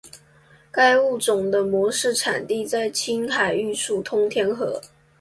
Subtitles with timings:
[0.71, 4.81] 该物种的模式产地在青海玉树通天河。